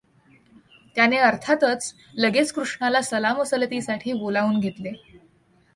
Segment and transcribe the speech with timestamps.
[0.95, 1.93] त्यानी अर्थातच
[2.15, 4.93] लगेच कृष्णाला सल्लामसलतीसाठी बोलावून घेतले.